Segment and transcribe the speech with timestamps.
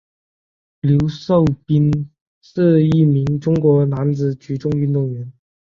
[0.79, 2.09] 刘寿斌
[2.41, 5.31] 是一名中国男子举重运动员。